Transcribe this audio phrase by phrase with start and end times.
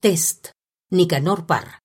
[0.00, 0.50] Test.
[0.90, 1.82] Nicanor Parra.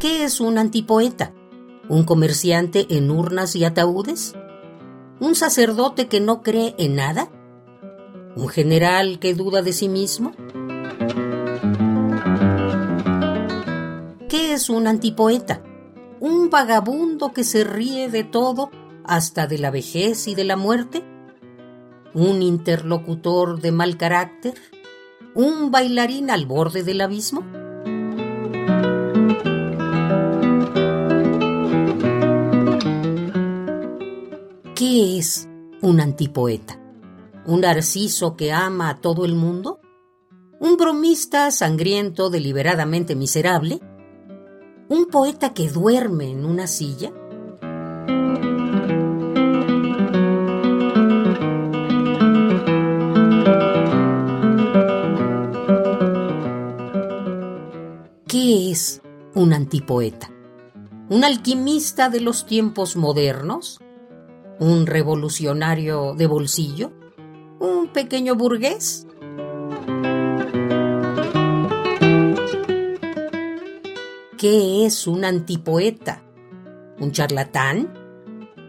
[0.00, 1.34] ¿Qué es un antipoeta?
[1.90, 4.32] ¿Un comerciante en urnas y ataúdes?
[5.20, 7.28] ¿Un sacerdote que no cree en nada?
[8.34, 10.32] ¿Un general que duda de sí mismo?
[14.30, 15.62] ¿Qué es un antipoeta?
[16.18, 18.70] ¿Un vagabundo que se ríe de todo,
[19.04, 21.04] hasta de la vejez y de la muerte?
[22.16, 24.54] Un interlocutor de mal carácter,
[25.34, 27.42] un bailarín al borde del abismo.
[34.74, 35.46] ¿Qué es
[35.82, 36.80] un antipoeta?
[37.44, 39.80] ¿Un narciso que ama a todo el mundo?
[40.58, 43.78] ¿Un bromista sangriento deliberadamente miserable?
[44.88, 47.12] ¿Un poeta que duerme en una silla?
[58.76, 59.00] Es
[59.34, 60.30] un antipoeta?
[61.08, 63.80] ¿Un alquimista de los tiempos modernos?
[64.58, 66.92] ¿Un revolucionario de bolsillo?
[67.58, 69.06] ¿Un pequeño burgués?
[74.36, 76.22] ¿Qué es un antipoeta?
[77.00, 77.94] ¿Un charlatán?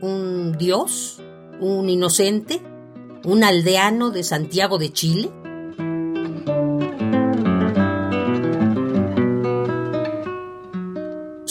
[0.01, 1.21] ¿Un dios?
[1.59, 2.61] ¿Un inocente?
[3.25, 5.31] ¿Un aldeano de Santiago de Chile?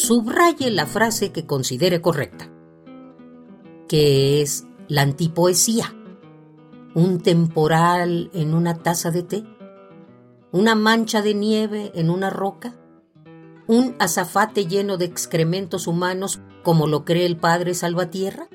[0.07, 2.49] Subraye la frase que considere correcta,
[3.89, 5.97] que es la antipoesía,
[6.95, 9.45] un temporal en una taza de té,
[10.53, 12.77] una mancha de nieve en una roca,
[13.67, 18.49] un azafate lleno de excrementos humanos como lo cree el padre Salvatierra,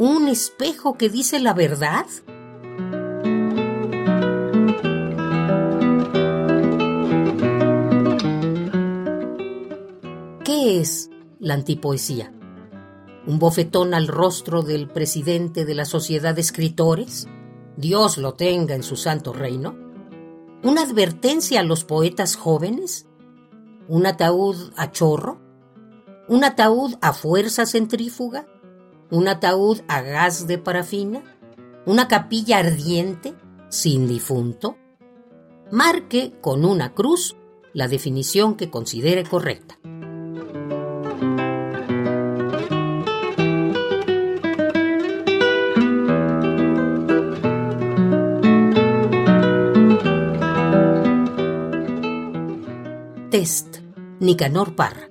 [0.00, 2.06] un espejo que dice la verdad.
[10.52, 12.32] ¿Qué es la antipoesía?
[13.24, 17.28] ¿Un bofetón al rostro del presidente de la Sociedad de Escritores?
[17.76, 19.76] Dios lo tenga en su santo reino.
[20.64, 23.06] ¿Una advertencia a los poetas jóvenes?
[23.86, 25.40] ¿Un ataúd a chorro?
[26.26, 28.48] ¿Un ataúd a fuerza centrífuga?
[29.08, 31.22] ¿Un ataúd a gas de parafina?
[31.86, 33.34] ¿Una capilla ardiente
[33.68, 34.76] sin difunto?
[35.70, 37.36] Marque con una cruz
[37.72, 39.79] la definición que considere correcta.
[53.30, 53.80] Test.
[54.18, 55.09] Nicanor Parra.